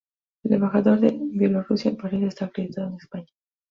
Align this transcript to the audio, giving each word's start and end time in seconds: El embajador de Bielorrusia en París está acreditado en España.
El 0.43 0.53
embajador 0.53 0.99
de 0.99 1.15
Bielorrusia 1.21 1.91
en 1.91 1.97
París 1.97 2.23
está 2.23 2.45
acreditado 2.45 2.87
en 2.87 2.95
España. 2.95 3.27